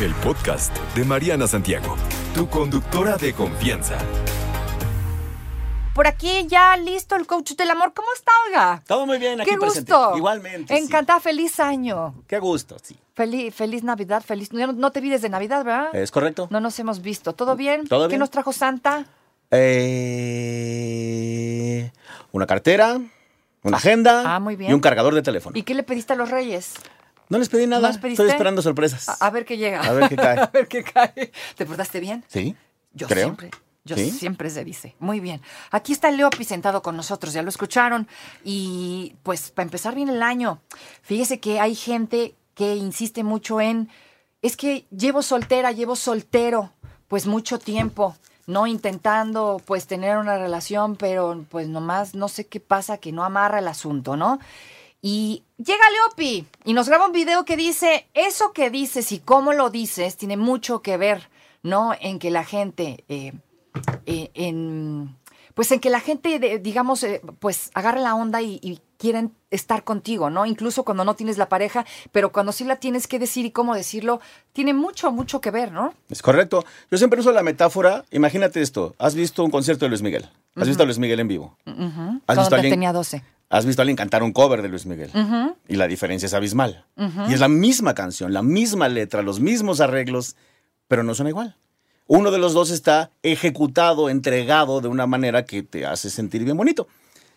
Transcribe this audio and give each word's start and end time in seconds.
El 0.00 0.14
podcast 0.16 0.76
de 0.94 1.04
Mariana 1.04 1.46
Santiago, 1.46 1.96
tu 2.34 2.48
conductora 2.50 3.16
de 3.16 3.32
confianza. 3.32 3.96
Por 5.94 6.06
aquí 6.06 6.46
ya 6.46 6.76
listo 6.76 7.16
el 7.16 7.26
coach 7.26 7.52
del 7.52 7.70
amor. 7.70 7.94
¿Cómo 7.94 8.08
está, 8.14 8.30
oiga? 8.46 8.82
Todo 8.86 9.06
muy 9.06 9.16
bien, 9.16 9.40
aquí 9.40 9.48
Qué 9.50 9.56
presente. 9.56 9.90
gusto. 9.94 10.14
Igualmente. 10.18 10.76
sí. 10.76 10.82
Encantada, 10.84 11.18
feliz 11.20 11.58
año. 11.60 12.14
Qué 12.26 12.38
gusto, 12.38 12.76
sí. 12.82 12.94
Feliz, 13.14 13.54
feliz 13.54 13.82
Navidad, 13.82 14.22
feliz. 14.22 14.52
No, 14.52 14.70
no 14.72 14.90
te 14.90 15.00
vi 15.00 15.08
desde 15.08 15.30
Navidad, 15.30 15.64
¿verdad? 15.64 15.94
¿Es 15.94 16.10
correcto? 16.10 16.48
No 16.50 16.60
nos 16.60 16.78
hemos 16.78 17.00
visto. 17.00 17.32
¿Todo 17.32 17.56
bien? 17.56 17.88
¿Todo 17.88 18.08
¿Qué 18.08 18.08
bien? 18.10 18.20
nos 18.20 18.30
trajo 18.30 18.52
Santa? 18.52 19.06
Eh, 19.50 20.70
una 22.32 22.46
cartera, 22.46 23.00
una 23.62 23.76
agenda 23.78 24.34
ah, 24.34 24.40
muy 24.40 24.56
bien. 24.56 24.70
y 24.72 24.74
un 24.74 24.80
cargador 24.80 25.14
de 25.14 25.22
teléfono. 25.22 25.56
¿Y 25.56 25.62
qué 25.62 25.72
le 25.74 25.82
pediste 25.84 26.12
a 26.12 26.16
los 26.16 26.28
reyes? 26.30 26.74
No 27.28 27.38
les 27.38 27.48
pedí 27.48 27.66
nada. 27.66 27.90
Estoy 27.90 28.28
esperando 28.28 28.62
sorpresas. 28.62 29.08
A, 29.08 29.26
a 29.26 29.30
ver 29.30 29.44
qué 29.44 29.56
llega. 29.56 29.80
A 29.80 29.92
ver 29.92 30.08
qué 30.08 30.16
cae. 30.16 30.38
a 30.40 30.46
ver 30.46 30.68
qué 30.68 30.82
cae. 30.84 31.32
¿Te 31.56 31.66
portaste 31.66 32.00
bien? 32.00 32.24
Sí. 32.28 32.54
Yo 32.92 33.06
creo. 33.06 33.26
siempre. 33.26 33.50
Yo 33.84 33.94
¿Sí? 33.94 34.10
siempre 34.10 34.50
se 34.50 34.64
dice. 34.64 34.96
Muy 34.98 35.20
bien. 35.20 35.40
Aquí 35.70 35.92
está 35.92 36.10
Leopi 36.10 36.42
sentado 36.42 36.82
con 36.82 36.96
nosotros, 36.96 37.32
ya 37.32 37.42
lo 37.42 37.48
escucharon. 37.48 38.08
Y 38.44 39.14
pues 39.22 39.52
para 39.52 39.64
empezar 39.64 39.94
bien 39.94 40.08
el 40.08 40.22
año, 40.24 40.60
fíjese 41.02 41.38
que 41.38 41.60
hay 41.60 41.76
gente 41.76 42.34
que 42.54 42.74
insiste 42.74 43.22
mucho 43.22 43.60
en, 43.60 43.88
es 44.42 44.56
que 44.56 44.86
llevo 44.90 45.22
soltera, 45.22 45.70
llevo 45.70 45.94
soltero, 45.94 46.72
pues 47.06 47.26
mucho 47.26 47.60
tiempo, 47.60 48.16
no 48.46 48.66
intentando 48.66 49.62
pues 49.64 49.86
tener 49.86 50.16
una 50.16 50.36
relación, 50.36 50.96
pero 50.96 51.44
pues 51.48 51.68
nomás 51.68 52.16
no 52.16 52.28
sé 52.28 52.46
qué 52.48 52.58
pasa, 52.58 52.98
que 52.98 53.12
no 53.12 53.22
amarra 53.22 53.60
el 53.60 53.68
asunto, 53.68 54.16
¿no? 54.16 54.40
Y 55.02 55.44
llega 55.58 55.84
Leopi 55.90 56.46
y 56.64 56.72
nos 56.72 56.88
graba 56.88 57.06
un 57.06 57.12
video 57.12 57.44
que 57.44 57.56
dice, 57.56 58.06
eso 58.14 58.52
que 58.52 58.70
dices 58.70 59.12
y 59.12 59.18
cómo 59.20 59.52
lo 59.52 59.70
dices 59.70 60.16
tiene 60.16 60.36
mucho 60.36 60.80
que 60.82 60.96
ver, 60.96 61.28
¿no? 61.62 61.92
En 62.00 62.18
que 62.18 62.30
la 62.30 62.44
gente, 62.44 63.04
eh, 63.08 63.32
eh, 64.06 64.30
en, 64.34 65.16
pues 65.54 65.70
en 65.70 65.80
que 65.80 65.90
la 65.90 66.00
gente, 66.00 66.38
de- 66.38 66.58
digamos, 66.58 67.02
eh, 67.04 67.20
pues 67.38 67.70
agarre 67.74 68.00
la 68.00 68.14
onda 68.14 68.42
y, 68.42 68.58
y 68.62 68.80
quieren 68.98 69.32
estar 69.50 69.84
contigo, 69.84 70.30
¿no? 70.30 70.44
Incluso 70.46 70.82
cuando 70.84 71.04
no 71.04 71.14
tienes 71.14 71.36
la 71.38 71.48
pareja, 71.48 71.84
pero 72.12 72.32
cuando 72.32 72.50
sí 72.50 72.64
la 72.64 72.76
tienes 72.76 73.06
que 73.06 73.18
decir 73.18 73.44
y 73.44 73.50
cómo 73.50 73.74
decirlo, 73.74 74.20
tiene 74.54 74.72
mucho, 74.74 75.12
mucho 75.12 75.40
que 75.40 75.50
ver, 75.50 75.70
¿no? 75.70 75.92
Es 76.08 76.22
correcto. 76.22 76.64
Yo 76.90 76.96
siempre 76.98 77.20
uso 77.20 77.30
la 77.30 77.42
metáfora. 77.42 78.04
Imagínate 78.10 78.60
esto. 78.62 78.94
¿Has 78.98 79.14
visto 79.14 79.44
un 79.44 79.50
concierto 79.50 79.84
de 79.84 79.90
Luis 79.90 80.02
Miguel? 80.02 80.28
¿Has 80.56 80.66
visto 80.66 80.82
a 80.82 80.86
Luis 80.86 80.98
Miguel 80.98 81.20
en 81.20 81.28
vivo? 81.28 81.56
¿Has 81.66 81.74
Cuando 81.74 82.20
visto 82.26 82.54
a 82.54 82.58
alguien- 82.58 82.72
tenía 82.72 82.92
12. 82.94 83.22
Has 83.48 83.64
visto 83.64 83.80
a 83.80 83.84
alguien 83.84 83.96
cantar 83.96 84.22
un 84.22 84.32
cover 84.32 84.60
de 84.62 84.68
Luis 84.68 84.86
Miguel. 84.86 85.10
Y 85.68 85.76
la 85.76 85.86
diferencia 85.86 86.26
es 86.26 86.34
abismal. 86.34 86.84
Y 87.28 87.34
es 87.34 87.40
la 87.40 87.48
misma 87.48 87.94
canción, 87.94 88.32
la 88.32 88.42
misma 88.42 88.88
letra, 88.88 89.22
los 89.22 89.40
mismos 89.40 89.80
arreglos, 89.80 90.36
pero 90.88 91.02
no 91.02 91.14
suena 91.14 91.30
igual. 91.30 91.56
Uno 92.08 92.30
de 92.30 92.38
los 92.38 92.54
dos 92.54 92.70
está 92.70 93.10
ejecutado, 93.22 94.08
entregado 94.10 94.80
de 94.80 94.88
una 94.88 95.06
manera 95.06 95.44
que 95.44 95.62
te 95.62 95.86
hace 95.86 96.08
sentir 96.10 96.44
bien 96.44 96.56
bonito. 96.56 96.86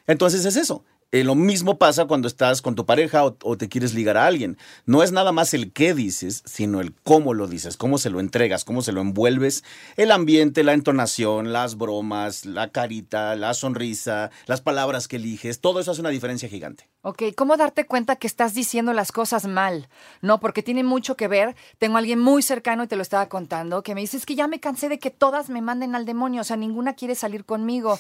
Entonces 0.08 0.46
es 0.46 0.56
eso. 0.56 0.84
Eh, 1.12 1.24
lo 1.24 1.34
mismo 1.34 1.80
pasa 1.80 2.06
cuando 2.06 2.28
estás 2.28 2.62
con 2.62 2.76
tu 2.76 2.86
pareja 2.86 3.26
o, 3.26 3.36
o 3.42 3.58
te 3.58 3.68
quieres 3.68 3.96
ligar 3.96 4.16
a 4.16 4.28
alguien. 4.28 4.60
No 4.86 5.02
es 5.02 5.12
nada 5.12 5.32
más 5.32 5.56
el 5.56 5.72
qué 5.72 5.96
dices, 5.96 6.44
sino 6.46 6.82
el 6.82 6.94
cómo 6.94 7.34
lo 7.34 7.48
dices, 7.48 7.78
cómo 7.78 7.98
se 7.98 8.12
lo 8.12 8.20
entregas, 8.20 8.64
cómo 8.64 8.84
se 8.84 8.92
lo 8.92 9.02
envuelves. 9.02 9.64
El 9.98 10.12
ambiente, 10.12 10.64
la 10.64 10.74
entonación, 10.74 11.52
las 11.52 11.78
bromas, 11.78 12.46
la 12.46 12.70
carita, 12.70 13.36
la 13.36 13.56
sonrisa, 13.56 14.30
las 14.46 14.62
palabras 14.62 15.08
que 15.08 15.16
eliges, 15.16 15.62
todo 15.62 15.80
eso 15.80 15.90
hace 15.90 16.02
una 16.02 16.12
diferencia 16.12 16.48
gigante. 16.48 16.88
Ok, 17.02 17.24
¿cómo 17.38 17.56
darte 17.56 17.86
cuenta 17.86 18.18
que 18.18 18.28
estás 18.28 18.54
diciendo 18.54 18.92
las 18.92 19.14
cosas 19.14 19.48
mal? 19.48 19.88
No, 20.22 20.42
porque 20.42 20.64
tiene 20.64 20.84
mucho 20.84 21.16
que 21.16 21.30
ver. 21.30 21.56
Tengo 21.78 21.96
a 21.96 22.00
alguien 22.00 22.20
muy 22.20 22.42
cercano 22.42 22.84
y 22.84 22.88
te 22.88 22.98
lo 22.98 23.02
estaba 23.02 23.30
contando, 23.30 23.84
que 23.84 23.96
me 23.96 24.02
dice, 24.02 24.18
es 24.18 24.26
que 24.26 24.36
ya 24.36 24.50
me 24.50 24.60
cansé 24.60 24.90
de 24.90 25.00
que 25.00 25.10
todas 25.10 25.50
me 25.50 25.62
manden 25.62 25.96
al 25.96 26.06
demonio, 26.06 26.42
o 26.42 26.44
sea, 26.44 26.58
ninguna 26.58 26.96
quiere 26.96 27.16
salir 27.16 27.46
conmigo. 27.46 27.98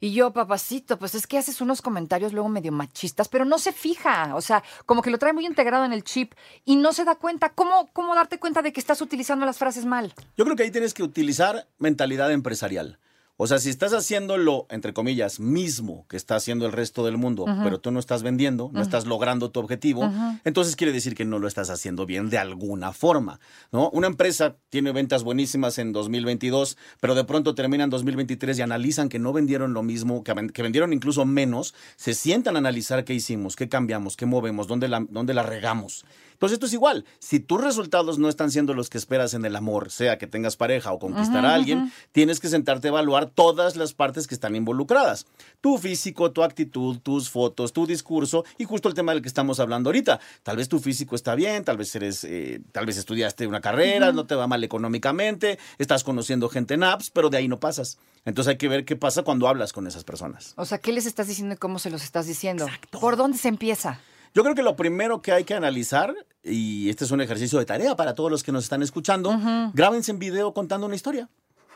Y 0.00 0.12
yo, 0.12 0.34
papacito, 0.34 0.98
pues 0.98 1.14
es 1.14 1.26
que 1.26 1.38
haces 1.38 1.62
unos 1.62 1.80
comentarios 1.80 2.34
luego 2.34 2.50
medio 2.50 2.72
machistas, 2.72 3.30
pero 3.30 3.46
no 3.46 3.58
se 3.58 3.72
fija, 3.72 4.34
o 4.34 4.42
sea, 4.42 4.62
como 4.84 5.00
que 5.00 5.10
lo 5.10 5.18
trae 5.18 5.32
muy 5.32 5.46
integrado 5.46 5.86
en 5.86 5.94
el 5.94 6.04
chip 6.04 6.34
y 6.66 6.76
no 6.76 6.92
se 6.92 7.04
da 7.04 7.14
cuenta. 7.14 7.54
¿Cómo, 7.54 7.88
cómo 7.94 8.14
darte 8.14 8.38
cuenta 8.38 8.60
de 8.60 8.74
que 8.74 8.80
estás 8.80 9.00
utilizando 9.00 9.46
las 9.46 9.56
frases 9.56 9.86
mal? 9.86 10.12
Yo 10.36 10.44
creo 10.44 10.56
que 10.56 10.64
ahí 10.64 10.70
tienes 10.70 10.92
que 10.92 11.02
utilizar 11.02 11.68
mentalidad 11.78 12.30
empresarial. 12.30 12.98
O 13.36 13.46
sea, 13.46 13.58
si 13.58 13.70
estás 13.70 13.92
haciendo 13.92 14.36
lo, 14.36 14.66
entre 14.70 14.92
comillas, 14.92 15.40
mismo 15.40 16.06
que 16.08 16.16
está 16.16 16.36
haciendo 16.36 16.66
el 16.66 16.72
resto 16.72 17.04
del 17.04 17.16
mundo, 17.16 17.44
pero 17.64 17.80
tú 17.80 17.90
no 17.90 17.98
estás 17.98 18.22
vendiendo, 18.22 18.70
no 18.72 18.82
estás 18.82 19.06
logrando 19.06 19.50
tu 19.50 19.58
objetivo, 19.58 20.08
entonces 20.44 20.76
quiere 20.76 20.92
decir 20.92 21.14
que 21.14 21.24
no 21.24 21.38
lo 21.38 21.48
estás 21.48 21.70
haciendo 21.70 22.06
bien 22.06 22.28
de 22.28 22.38
alguna 22.38 22.92
forma, 22.92 23.40
¿no? 23.72 23.90
Una 23.90 24.06
empresa 24.06 24.56
tiene 24.68 24.92
ventas 24.92 25.24
buenísimas 25.24 25.78
en 25.78 25.92
2022, 25.92 26.76
pero 27.00 27.14
de 27.14 27.24
pronto 27.24 27.54
termina 27.54 27.84
en 27.84 27.90
2023 27.90 28.58
y 28.58 28.62
analizan 28.62 29.08
que 29.08 29.18
no 29.18 29.32
vendieron 29.32 29.72
lo 29.72 29.82
mismo, 29.82 30.22
que 30.22 30.62
vendieron 30.62 30.92
incluso 30.92 31.24
menos, 31.24 31.74
se 31.96 32.14
sientan 32.14 32.56
a 32.56 32.58
analizar 32.58 33.04
qué 33.04 33.14
hicimos, 33.14 33.56
qué 33.56 33.68
cambiamos, 33.68 34.16
qué 34.16 34.26
movemos, 34.26 34.68
dónde 34.68 34.88
la, 34.88 35.04
dónde 35.08 35.34
la 35.34 35.42
regamos. 35.42 36.04
Entonces 36.42 36.54
esto 36.56 36.66
es 36.66 36.72
igual. 36.72 37.04
Si 37.20 37.38
tus 37.38 37.62
resultados 37.62 38.18
no 38.18 38.28
están 38.28 38.50
siendo 38.50 38.74
los 38.74 38.90
que 38.90 38.98
esperas 38.98 39.32
en 39.34 39.44
el 39.44 39.54
amor, 39.54 39.92
sea 39.92 40.18
que 40.18 40.26
tengas 40.26 40.56
pareja 40.56 40.90
o 40.90 40.98
conquistar 40.98 41.46
a 41.46 41.54
alguien, 41.54 41.92
tienes 42.10 42.40
que 42.40 42.48
sentarte 42.48 42.88
a 42.88 42.90
evaluar 42.90 43.21
todas 43.26 43.76
las 43.76 43.94
partes 43.94 44.26
que 44.26 44.34
están 44.34 44.56
involucradas. 44.56 45.26
Tu 45.60 45.78
físico, 45.78 46.32
tu 46.32 46.42
actitud, 46.42 46.98
tus 46.98 47.30
fotos, 47.30 47.72
tu 47.72 47.86
discurso 47.86 48.44
y 48.58 48.64
justo 48.64 48.88
el 48.88 48.94
tema 48.94 49.12
del 49.12 49.22
que 49.22 49.28
estamos 49.28 49.60
hablando 49.60 49.90
ahorita. 49.90 50.20
Tal 50.42 50.56
vez 50.56 50.68
tu 50.68 50.78
físico 50.78 51.14
está 51.14 51.34
bien, 51.34 51.64
tal 51.64 51.76
vez 51.76 51.94
eres, 51.94 52.24
eh, 52.24 52.60
tal 52.72 52.86
vez 52.86 52.96
estudiaste 52.96 53.46
una 53.46 53.60
carrera, 53.60 54.12
no 54.12 54.26
te 54.26 54.34
va 54.34 54.46
mal 54.46 54.62
económicamente, 54.64 55.58
estás 55.78 56.04
conociendo 56.04 56.48
gente 56.48 56.74
en 56.74 56.84
apps, 56.84 57.10
pero 57.10 57.30
de 57.30 57.38
ahí 57.38 57.48
no 57.48 57.60
pasas. 57.60 57.98
Entonces 58.24 58.52
hay 58.52 58.58
que 58.58 58.68
ver 58.68 58.84
qué 58.84 58.96
pasa 58.96 59.22
cuando 59.22 59.48
hablas 59.48 59.72
con 59.72 59.86
esas 59.86 60.04
personas. 60.04 60.54
O 60.56 60.64
sea, 60.64 60.78
¿qué 60.78 60.92
les 60.92 61.06
estás 61.06 61.28
diciendo 61.28 61.54
y 61.54 61.58
cómo 61.58 61.78
se 61.78 61.90
los 61.90 62.02
estás 62.02 62.26
diciendo? 62.26 62.66
¿Por 62.90 63.16
dónde 63.16 63.38
se 63.38 63.48
empieza? 63.48 64.00
Yo 64.34 64.42
creo 64.42 64.54
que 64.54 64.62
lo 64.62 64.76
primero 64.76 65.20
que 65.20 65.32
hay 65.32 65.44
que 65.44 65.54
analizar, 65.54 66.14
y 66.42 66.88
este 66.88 67.04
es 67.04 67.10
un 67.10 67.20
ejercicio 67.20 67.58
de 67.58 67.66
tarea 67.66 67.96
para 67.96 68.14
todos 68.14 68.30
los 68.30 68.42
que 68.42 68.50
nos 68.50 68.64
están 68.64 68.82
escuchando, 68.82 69.38
grábense 69.74 70.10
en 70.10 70.18
video 70.18 70.54
contando 70.54 70.86
una 70.86 70.96
historia. 70.96 71.28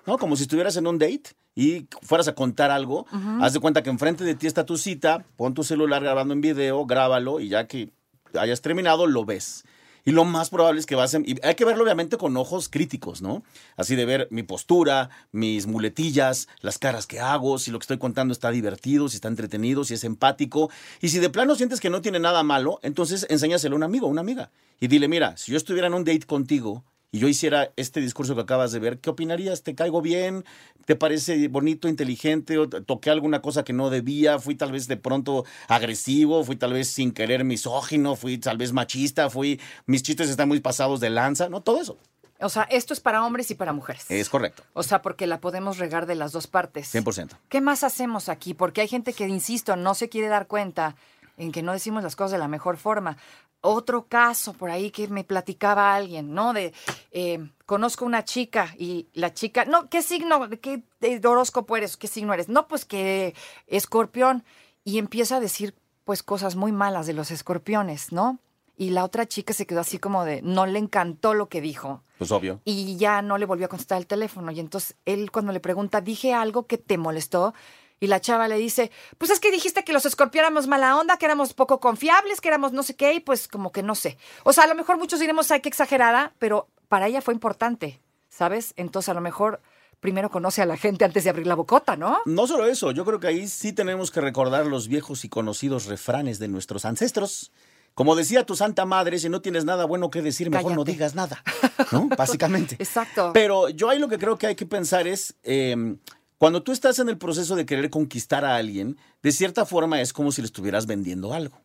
¿No? 0.07 0.19
Como 0.19 0.37
si 0.37 0.43
estuvieras 0.43 0.77
en 0.77 0.87
un 0.87 0.99
date 0.99 1.35
y 1.55 1.87
fueras 2.03 2.29
a 2.29 2.35
contar 2.35 2.71
algo. 2.71 3.07
Haz 3.41 3.53
de 3.53 3.61
cuenta 3.61 3.83
que 3.83 3.91
enfrente 3.91 4.25
de 4.25 4.35
ti 4.35 4.47
está 4.47 4.65
tu 4.65 4.77
cita, 4.77 5.25
pon 5.37 5.55
tu 5.55 5.65
celular 5.65 6.03
grabando 6.03 6.35
en 6.35 6.41
video, 6.41 6.87
grábalo 6.87 7.41
y 7.41 7.49
ya 7.49 7.67
que 7.67 7.91
hayas 8.35 8.61
terminado, 8.61 9.07
lo 9.07 9.25
ves. 9.25 9.65
Y 10.05 10.13
lo 10.13 10.25
más 10.25 10.51
probable 10.51 10.79
es 10.79 10.87
que 10.87 10.95
vas 10.95 11.17
a... 11.17 11.19
Y 11.19 11.37
hay 11.43 11.57
que 11.57 11.65
verlo 11.65 11.83
obviamente 11.83 12.17
con 12.17 12.37
ojos 12.37 12.69
críticos, 12.69 13.23
¿no? 13.23 13.43
Así 13.77 13.97
de 13.97 14.05
ver 14.05 14.29
mi 14.31 14.45
postura, 14.45 15.11
mis 15.33 15.67
muletillas, 15.67 16.47
las 16.61 16.79
caras 16.79 17.09
que 17.09 17.19
hago, 17.19 17.59
si 17.59 17.73
lo 17.73 17.81
que 17.81 17.83
estoy 17.83 17.99
contando 17.99 18.31
está 18.31 18.53
divertido, 18.53 19.09
si 19.09 19.17
está 19.17 19.27
entretenido, 19.27 19.83
si 19.83 19.95
es 19.95 20.05
empático. 20.05 20.71
Y 21.01 21.09
si 21.09 21.19
de 21.19 21.29
plano 21.29 21.57
sientes 21.57 21.81
que 21.81 21.91
no 21.91 22.03
tiene 22.03 22.21
nada 22.21 22.45
malo, 22.45 22.79
entonces 22.85 23.27
enséñaselo 23.31 23.75
a 23.75 23.79
un 23.79 23.83
amigo, 23.83 24.07
a 24.07 24.11
una 24.11 24.21
amiga. 24.21 24.53
Y 24.79 24.87
dile, 24.87 25.09
mira, 25.09 25.37
si 25.37 25.51
yo 25.51 25.57
estuviera 25.57 25.89
en 25.89 25.95
un 25.95 26.05
date 26.05 26.25
contigo 26.25 26.85
y 27.13 27.19
yo 27.19 27.29
hiciera 27.29 27.73
este 27.77 28.01
discurso 28.01 28.35
que 28.35 28.43
acabas 28.43 28.73
de 28.73 28.79
ver, 28.79 28.99
¿qué 28.99 29.11
opinarías? 29.11 29.63
¿Te 29.63 29.75
caigo 29.75 30.03
bien? 30.03 30.45
¿Te 30.85 30.97
parece 30.97 31.49
bonito, 31.49 31.89
inteligente? 31.89 32.59
¿O 32.59 32.69
toqué 32.69 33.11
alguna 33.11 33.43
cosa 33.43 33.65
que 33.65 33.73
no 33.73 33.91
debía? 33.91 34.39
¿Fui 34.39 34.55
tal 34.55 34.73
vez 34.73 34.87
de 34.87 34.97
pronto 34.97 35.45
agresivo? 35.69 36.45
¿Fui 36.45 36.57
tal 36.57 36.73
vez 36.73 36.89
sin 36.89 37.13
querer 37.13 37.45
misógino? 37.45 38.17
¿Fui 38.17 38.39
tal 38.39 38.59
vez 38.59 38.73
machista? 38.73 39.31
¿Fui 39.31 39.61
mis 39.87 40.03
chistes 40.03 40.29
están 40.29 40.49
muy 40.49 40.61
pasados 40.61 41.01
de 41.01 41.11
lanza? 41.11 41.49
No, 41.49 41.61
todo 41.61 41.81
eso. 41.81 41.99
O 42.39 42.49
sea, 42.49 42.65
esto 42.65 42.93
es 42.93 43.01
para 43.01 43.25
hombres 43.25 43.51
y 43.51 43.55
para 43.55 43.73
mujeres. 43.73 44.05
Es 44.11 44.29
correcto. 44.29 44.63
O 44.75 44.83
sea, 44.83 45.01
porque 45.01 45.27
la 45.27 45.41
podemos 45.41 45.79
regar 45.79 46.07
de 46.07 46.15
las 46.15 46.33
dos 46.33 46.47
partes. 46.47 46.95
100%. 46.95 47.31
¿Qué 47.49 47.61
más 47.61 47.83
hacemos 47.83 48.29
aquí? 48.29 48.53
Porque 48.53 48.83
hay 48.83 48.89
gente 48.89 49.15
que, 49.15 49.27
insisto, 49.27 49.75
no 49.77 49.95
se 49.95 50.09
quiere 50.09 50.29
dar 50.29 50.47
cuenta 50.47 50.97
en 51.39 51.53
que 51.53 51.63
no 51.63 51.73
decimos 51.73 52.03
las 52.03 52.17
cosas 52.17 52.33
de 52.33 52.39
la 52.39 52.49
mejor 52.49 52.77
forma. 52.77 53.17
Otro 53.61 54.07
caso 54.07 54.53
por 54.53 54.71
ahí 54.71 54.91
que 54.91 55.09
me 55.09 55.25
platicaba 55.25 55.95
alguien, 55.95 56.35
¿no? 56.35 56.53
De, 56.53 56.73
eh, 57.11 57.51
conozco 57.65 58.05
una 58.05 58.25
chica 58.25 58.75
y 58.79 59.09
la 59.13 59.35
chica, 59.35 59.65
no, 59.65 59.89
¿qué 59.89 60.03
signo, 60.03 60.49
qué 60.61 60.83
horóscopo 61.25 61.77
eres? 61.77 61.97
¿Qué 61.97 62.07
signo 62.07 62.33
eres? 62.35 62.49
No, 62.49 62.69
pues 62.69 62.85
que 62.85 63.35
escorpión. 63.67 64.45
Y 64.85 64.99
empieza 64.99 65.37
a 65.37 65.41
decir, 65.41 65.75
pues, 66.05 66.23
cosas 66.23 66.55
muy 66.55 66.71
malas 66.71 67.07
de 67.07 67.13
los 67.13 67.33
escorpiones, 67.33 68.13
¿no? 68.13 68.39
y 68.77 68.91
la 68.91 69.05
otra 69.05 69.27
chica 69.27 69.53
se 69.53 69.67
quedó 69.67 69.81
así 69.81 69.99
como 69.99 70.25
de, 70.25 70.43
no 70.43 70.67
le 70.67 70.79
encantó 70.79 71.35
lo 71.35 71.49
que 71.49 71.61
dijo. 71.61 72.03
Pues 72.19 72.31
obvio. 72.31 72.61
Y 72.65 72.97
ya 72.97 73.23
no 73.23 73.39
le 73.39 73.47
volvió 73.47 73.67
a 73.67 73.69
contestar 73.69 73.99
el 73.99 74.07
teléfono. 74.07 74.51
Y 74.53 74.61
entonces 74.61 74.97
él 75.05 75.31
cuando 75.31 75.53
le 75.53 75.61
pregunta, 75.61 76.01
dije 76.01 76.35
algo 76.35 76.67
que 76.67 76.79
te 76.79 76.99
molestó. 76.99 77.55
Y 77.99 78.09
la 78.09 78.21
chava 78.21 78.47
le 78.49 78.57
dice, 78.57 78.91
pues 79.19 79.31
es 79.31 79.41
que 79.41 79.51
dijiste 79.51 79.85
que 79.85 79.93
los 79.93 80.05
escorpión 80.05 80.45
éramos 80.45 80.67
mala 80.67 80.99
onda, 80.99 81.17
que 81.17 81.25
éramos 81.27 81.55
poco 81.55 81.81
confiables, 81.81 82.41
que 82.41 82.49
éramos 82.49 82.73
no 82.73 82.83
sé 82.83 82.95
qué, 82.95 83.15
y 83.15 83.21
pues 83.21 83.49
como 83.49 83.73
que 83.73 83.83
no 83.83 83.95
sé. 83.95 84.19
O 84.45 84.53
sea, 84.53 84.65
a 84.65 84.67
lo 84.67 84.75
mejor 84.75 84.99
muchos 84.99 85.19
diremos, 85.19 85.51
ay, 85.51 85.61
qué 85.61 85.69
exagerada, 85.69 86.35
pero 86.39 86.69
para 86.89 87.07
ella 87.07 87.23
fue 87.23 87.33
importante, 87.33 88.01
¿sabes? 88.29 88.75
Entonces 88.77 89.09
a 89.09 89.15
lo 89.15 89.21
mejor 89.21 89.61
primero 90.01 90.31
conoce 90.31 90.63
a 90.63 90.67
la 90.67 90.77
gente 90.77 91.05
antes 91.05 91.25
de 91.25 91.31
abrir 91.31 91.47
la 91.47 91.55
bocota, 91.55 91.97
¿no? 91.97 92.19
No 92.27 92.47
solo 92.47 92.67
eso, 92.67 92.91
yo 92.91 93.05
creo 93.05 93.19
que 93.19 93.29
ahí 93.29 93.49
sí 93.49 93.73
tenemos 93.73 94.11
que 94.11 94.21
recordar 94.21 94.67
los 94.67 94.89
viejos 94.89 95.25
y 95.25 95.29
conocidos 95.29 95.87
refranes 95.87 96.39
de 96.39 96.49
nuestros 96.49 96.85
ancestros. 96.85 97.51
Como 97.95 98.15
decía 98.15 98.45
tu 98.45 98.55
santa 98.55 98.85
madre, 98.85 99.19
si 99.19 99.31
no 99.31 99.41
tienes 99.41 99.65
nada 99.65 99.87
bueno 99.87 100.11
que 100.11 100.21
decir, 100.21 100.51
mejor 100.51 100.77
no 100.77 100.85
digas 100.85 101.15
nada, 101.15 101.43
¿no? 101.93 102.09
Básicamente. 102.09 102.77
Exacto. 102.79 103.31
Pero 103.33 103.71
yo 103.71 103.89
ahí 103.89 103.99
lo 103.99 104.09
que 104.09 104.19
creo 104.19 104.37
que 104.37 104.49
hay 104.49 104.55
que 104.55 104.67
pensar 104.67 105.07
es, 105.07 105.35
eh, 105.43 105.97
cuando 106.39 106.63
tú 106.63 106.73
estás 106.73 106.99
en 106.99 107.09
el 107.09 107.19
proceso 107.19 107.57
de 107.57 107.67
querer 107.67 107.91
conquistar 107.91 108.45
a 108.45 108.57
alguien, 108.57 108.99
de 109.23 109.33
cierta 109.33 109.65
forma 109.65 110.01
es 110.01 110.13
como 110.13 110.33
si 110.33 110.43
le 110.43 110.47
estuvieras 110.47 110.87
vendiendo 110.87 111.33
algo. 111.33 111.61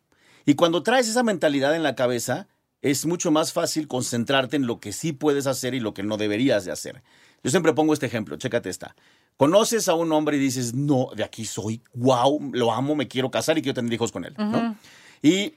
Y 0.46 0.56
cuando 0.56 0.84
traes 0.84 1.08
esa 1.08 1.24
mentalidad 1.24 1.76
en 1.76 1.84
la 1.84 1.96
cabeza, 1.96 2.48
es 2.82 3.06
mucho 3.06 3.32
más 3.32 3.54
fácil 3.54 3.88
concentrarte 3.88 4.56
en 4.56 4.66
lo 4.66 4.80
que 4.80 4.92
sí 4.92 5.14
puedes 5.14 5.46
hacer 5.46 5.74
y 5.74 5.80
lo 5.80 5.94
que 5.94 6.04
no 6.04 6.18
deberías 6.18 6.66
de 6.66 6.72
hacer. 6.72 7.04
Yo 7.44 7.52
siempre 7.52 7.74
pongo 7.74 7.94
este 7.94 8.06
ejemplo, 8.06 8.38
chécate 8.38 8.70
esta. 8.70 8.96
Conoces 9.38 9.88
a 9.88 9.94
un 9.94 10.12
hombre 10.12 10.38
y 10.38 10.40
dices, 10.40 10.74
no, 10.74 11.10
de 11.16 11.24
aquí 11.24 11.46
soy, 11.46 11.82
wow, 11.94 12.52
lo 12.54 12.72
amo, 12.72 12.96
me 12.96 13.08
quiero 13.08 13.32
casar 13.32 13.58
y 13.58 13.62
quiero 13.62 13.76
tener 13.76 13.92
hijos 13.94 14.12
con 14.12 14.26
él, 14.26 14.34
¿no? 14.38 14.76
Y 15.22 15.56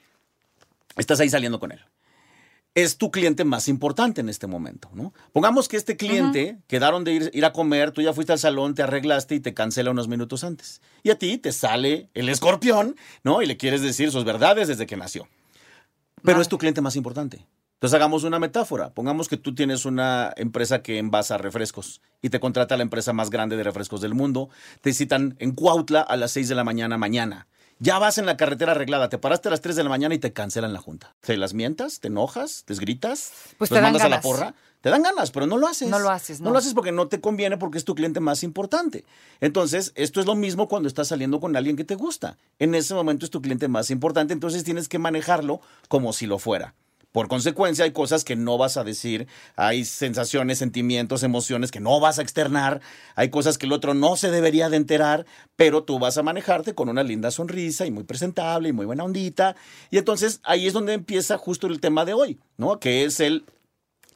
estás 0.97 1.19
ahí 1.19 1.29
saliendo 1.29 1.59
con 1.59 1.71
él. 1.71 1.79
Es 2.75 2.97
tu 2.97 3.09
cliente 3.09 3.45
más 3.45 3.67
importante 3.69 4.21
en 4.21 4.29
este 4.29 4.47
momento, 4.47 4.89
¿no? 4.93 5.13
Pongamos 5.31 5.67
que 5.67 5.77
este 5.77 5.95
cliente 5.95 6.59
quedaron 6.67 7.05
de 7.05 7.13
ir, 7.13 7.31
ir 7.33 7.45
a 7.45 7.53
comer, 7.53 7.91
tú 7.91 8.01
ya 8.01 8.13
fuiste 8.13 8.33
al 8.33 8.39
salón, 8.39 8.75
te 8.75 8.83
arreglaste 8.83 9.33
y 9.33 9.39
te 9.39 9.53
cancela 9.53 9.91
unos 9.91 10.09
minutos 10.09 10.43
antes. 10.43 10.81
Y 11.01 11.09
a 11.09 11.17
ti 11.17 11.37
te 11.37 11.53
sale 11.53 12.09
el 12.13 12.27
escorpión, 12.27 12.97
¿no? 13.23 13.41
Y 13.41 13.45
le 13.45 13.55
quieres 13.55 13.81
decir 13.81 14.11
sus 14.11 14.25
verdades 14.25 14.67
desde 14.67 14.85
que 14.85 14.97
nació. 14.97 15.27
Pero 16.21 16.35
Vale. 16.35 16.41
es 16.41 16.49
tu 16.49 16.57
cliente 16.57 16.81
más 16.81 16.97
importante. 16.97 17.45
Entonces 17.75 17.95
hagamos 17.95 18.23
una 18.23 18.39
metáfora. 18.39 18.93
Pongamos 18.93 19.27
que 19.29 19.37
tú 19.37 19.53
tienes 19.53 19.85
una 19.85 20.33
empresa 20.37 20.81
que 20.81 20.97
envasa 20.97 21.37
refrescos 21.37 22.01
y 22.21 22.29
te 22.29 22.39
contrata 22.39 22.77
la 22.77 22.83
empresa 22.83 23.13
más 23.13 23.29
grande 23.29 23.57
de 23.57 23.63
refrescos 23.63 24.01
del 24.01 24.15
mundo. 24.15 24.49
Te 24.81 24.93
citan 24.93 25.35
en 25.39 25.51
Cuautla 25.51 26.01
a 26.01 26.15
las 26.17 26.31
6 26.31 26.49
de 26.49 26.55
la 26.55 26.63
mañana 26.63 26.97
mañana. 26.97 27.47
Ya 27.79 27.99
vas 27.99 28.17
en 28.17 28.25
la 28.25 28.37
carretera 28.37 28.71
arreglada, 28.71 29.09
te 29.09 29.17
paraste 29.17 29.49
a 29.49 29.51
las 29.51 29.59
3 29.61 29.75
de 29.75 29.83
la 29.83 29.89
mañana 29.89 30.15
y 30.15 30.19
te 30.19 30.31
cancelan 30.31 30.71
la 30.71 30.79
junta. 30.79 31.13
¿Te 31.19 31.35
las 31.35 31.53
mientas? 31.53 31.99
¿Te 31.99 32.07
enojas? 32.07 32.63
¿Les 32.67 32.79
gritas? 32.79 33.31
Pues 33.57 33.69
¿Los 33.69 33.77
te 33.77 33.81
dan 33.81 33.83
mandas 33.91 34.01
a 34.03 34.09
la 34.09 34.15
ganas. 34.17 34.23
porra? 34.25 34.55
Te 34.79 34.89
dan 34.89 35.03
ganas, 35.03 35.31
pero 35.31 35.45
no 35.45 35.57
lo 35.57 35.67
haces. 35.67 35.89
No 35.89 35.99
lo 35.99 36.09
haces, 36.09 36.39
No 36.39 36.45
no. 36.45 36.51
lo 36.53 36.59
haces 36.59 36.73
porque 36.73 36.91
no 36.93 37.07
te 37.07 37.19
conviene 37.19 37.57
porque 37.57 37.77
es 37.77 37.83
tu 37.85 37.93
cliente 37.95 38.19
más 38.21 38.43
importante. 38.43 39.03
Entonces, 39.41 39.91
esto 39.95 40.19
es 40.21 40.25
lo 40.25 40.35
mismo 40.35 40.67
cuando 40.69 40.87
estás 40.87 41.09
saliendo 41.09 41.39
con 41.41 41.55
alguien 41.57 41.75
que 41.75 41.83
te 41.83 41.95
gusta. 41.95 42.37
En 42.59 42.75
ese 42.75 42.93
momento 42.93 43.25
es 43.25 43.31
tu 43.31 43.41
cliente 43.41 43.67
más 43.67 43.89
importante, 43.91 44.31
entonces 44.31 44.63
tienes 44.63 44.87
que 44.87 44.99
manejarlo 44.99 45.59
como 45.89 46.13
si 46.13 46.27
lo 46.27 46.39
fuera. 46.39 46.75
Por 47.15 47.29
consecuencia, 47.29 47.85
hay 47.85 47.91
cosas 47.91 48.25
que 48.25 48.35
no 48.35 48.57
vas 48.57 48.75
a 48.75 48.83
decir, 48.83 49.25
hay 49.55 49.85
sensaciones, 49.85 50.57
sentimientos, 50.57 51.23
emociones 51.23 51.71
que 51.71 51.79
no 51.79 52.01
vas 52.01 52.19
a 52.19 52.21
externar, 52.21 52.81
hay 53.15 53.29
cosas 53.29 53.57
que 53.57 53.67
el 53.67 53.71
otro 53.71 53.93
no 53.93 54.17
se 54.17 54.31
debería 54.31 54.67
de 54.67 54.75
enterar, 54.75 55.25
pero 55.55 55.85
tú 55.85 55.97
vas 55.97 56.17
a 56.17 56.23
manejarte 56.23 56.75
con 56.75 56.89
una 56.89 57.03
linda 57.03 57.31
sonrisa 57.31 57.85
y 57.85 57.91
muy 57.91 58.03
presentable 58.03 58.67
y 58.67 58.73
muy 58.73 58.85
buena 58.85 59.05
ondita. 59.05 59.55
Y 59.91 59.97
entonces 59.97 60.41
ahí 60.43 60.67
es 60.67 60.73
donde 60.73 60.91
empieza 60.91 61.37
justo 61.37 61.67
el 61.67 61.79
tema 61.79 62.03
de 62.03 62.11
hoy, 62.11 62.37
¿no? 62.57 62.81
Que 62.81 63.05
es 63.05 63.21
el 63.21 63.45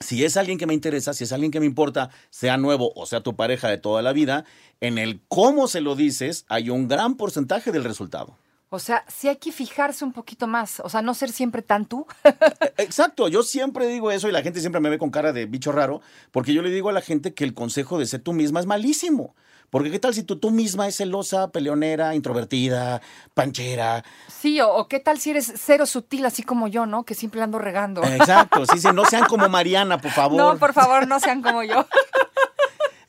si 0.01 0.25
es 0.25 0.35
alguien 0.35 0.57
que 0.57 0.67
me 0.67 0.73
interesa, 0.73 1.13
si 1.13 1.23
es 1.23 1.31
alguien 1.31 1.53
que 1.53 1.61
me 1.61 1.65
importa, 1.65 2.09
sea 2.31 2.57
nuevo 2.57 2.91
o 2.97 3.05
sea 3.05 3.21
tu 3.21 3.33
pareja 3.33 3.69
de 3.69 3.77
toda 3.77 4.01
la 4.01 4.11
vida, 4.11 4.43
en 4.81 4.97
el 4.97 5.21
cómo 5.29 5.69
se 5.69 5.79
lo 5.79 5.95
dices 5.95 6.43
hay 6.49 6.69
un 6.69 6.89
gran 6.89 7.15
porcentaje 7.15 7.71
del 7.71 7.85
resultado. 7.85 8.35
O 8.71 8.77
sea, 8.77 9.03
sí 9.07 9.27
hay 9.27 9.37
que 9.37 9.51
fijarse 9.51 10.05
un 10.05 10.13
poquito 10.13 10.45
más. 10.45 10.79
O 10.81 10.89
sea, 10.89 11.01
no 11.01 11.15
ser 11.15 11.31
siempre 11.31 11.61
tan 11.63 11.85
tú. 11.85 12.05
Exacto, 12.77 13.27
yo 13.27 13.41
siempre 13.41 13.87
digo 13.87 14.11
eso 14.11 14.29
y 14.29 14.31
la 14.31 14.43
gente 14.43 14.59
siempre 14.59 14.79
me 14.79 14.89
ve 14.89 14.99
con 14.99 15.09
cara 15.09 15.33
de 15.33 15.47
bicho 15.47 15.71
raro, 15.71 16.01
porque 16.31 16.53
yo 16.53 16.61
le 16.61 16.69
digo 16.69 16.89
a 16.89 16.93
la 16.93 17.01
gente 17.01 17.33
que 17.33 17.43
el 17.43 17.55
consejo 17.55 17.97
de 17.97 18.05
ser 18.05 18.21
tú 18.21 18.33
misma 18.33 18.59
es 18.59 18.67
malísimo. 18.67 19.35
Porque 19.69 19.91
qué 19.91 19.99
tal 19.99 20.15
si 20.15 20.23
tú, 20.23 20.39
tú 20.39 20.49
misma 20.49 20.87
es 20.87 20.97
celosa, 20.97 21.51
peleonera, 21.51 22.15
introvertida, 22.15 23.01
panchera. 23.35 24.03
Sí, 24.27 24.59
o, 24.61 24.73
o 24.73 24.87
qué 24.87 24.99
tal 24.99 25.19
si 25.19 25.29
eres 25.29 25.53
cero 25.57 25.85
sutil, 25.85 26.25
así 26.25 26.41
como 26.41 26.67
yo, 26.67 26.87
¿no? 26.87 27.03
Que 27.03 27.13
siempre 27.13 27.41
ando 27.41 27.59
regando. 27.59 28.03
Exacto, 28.03 28.65
sí, 28.65 28.79
sí, 28.79 28.87
no 28.93 29.05
sean 29.05 29.25
como 29.25 29.47
Mariana, 29.49 29.99
por 29.99 30.11
favor. 30.11 30.37
No, 30.37 30.57
por 30.57 30.73
favor, 30.73 31.07
no 31.07 31.19
sean 31.19 31.43
como 31.43 31.63
yo. 31.63 31.85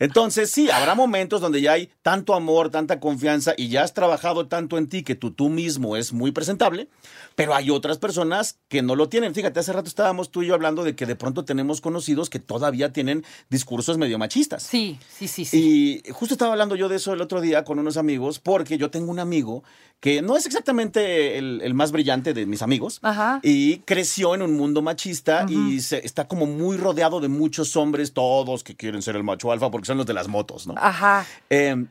Entonces, 0.00 0.50
sí, 0.50 0.70
habrá 0.70 0.94
momentos 0.94 1.40
donde 1.40 1.60
ya 1.60 1.72
hay 1.72 1.90
tanto 2.02 2.34
amor, 2.34 2.70
tanta 2.70 2.98
confianza 2.98 3.54
y 3.56 3.68
ya 3.68 3.84
has 3.84 3.94
trabajado 3.94 4.48
tanto 4.48 4.78
en 4.78 4.88
ti 4.88 5.02
que 5.02 5.14
tú, 5.14 5.30
tú 5.30 5.50
mismo 5.50 5.96
es 5.96 6.12
muy 6.12 6.32
presentable, 6.32 6.88
pero 7.36 7.54
hay 7.54 7.70
otras 7.70 7.98
personas 7.98 8.58
que 8.68 8.82
no 8.82 8.96
lo 8.96 9.08
tienen. 9.08 9.34
Fíjate, 9.34 9.60
hace 9.60 9.72
rato 9.72 9.88
estábamos 9.88 10.30
tú 10.30 10.42
y 10.42 10.46
yo 10.46 10.54
hablando 10.54 10.84
de 10.84 10.96
que 10.96 11.06
de 11.06 11.16
pronto 11.16 11.44
tenemos 11.44 11.80
conocidos 11.80 12.30
que 12.30 12.38
todavía 12.38 12.92
tienen 12.92 13.24
discursos 13.50 13.98
medio 13.98 14.18
machistas. 14.18 14.62
Sí, 14.62 14.98
sí, 15.16 15.28
sí, 15.28 15.44
sí. 15.44 16.02
Y 16.06 16.12
justo 16.12 16.34
estaba 16.34 16.52
hablando 16.52 16.76
yo 16.76 16.88
de 16.88 16.96
eso 16.96 17.12
el 17.12 17.20
otro 17.20 17.40
día 17.40 17.64
con 17.64 17.78
unos 17.78 17.98
amigos, 17.98 18.38
porque 18.38 18.78
yo 18.78 18.90
tengo 18.90 19.10
un 19.10 19.18
amigo 19.18 19.62
que 20.00 20.22
no 20.22 20.36
es 20.36 20.46
exactamente 20.46 21.36
el, 21.36 21.60
el 21.62 21.74
más 21.74 21.92
brillante 21.92 22.32
de 22.32 22.46
mis 22.46 22.62
amigos, 22.62 23.00
Ajá. 23.02 23.40
y 23.42 23.78
creció 23.80 24.34
en 24.34 24.40
un 24.40 24.56
mundo 24.56 24.80
machista 24.80 25.44
y 25.46 25.80
se, 25.82 26.04
está 26.06 26.26
como 26.26 26.46
muy 26.46 26.78
rodeado 26.78 27.20
de 27.20 27.28
muchos 27.28 27.76
hombres, 27.76 28.14
todos 28.14 28.64
que 28.64 28.74
quieren 28.74 29.02
ser 29.02 29.16
el 29.16 29.24
macho 29.24 29.52
alfa 29.52 29.70
porque 29.70 29.86
son 29.90 29.98
los 29.98 30.06
de 30.06 30.14
las 30.14 30.28
motos, 30.28 30.68
¿no? 30.68 30.74
Ajá. 30.76 31.26
Eh, 31.50 31.84